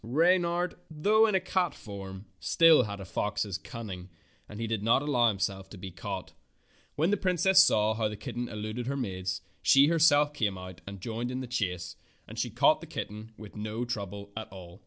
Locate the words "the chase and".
11.41-12.39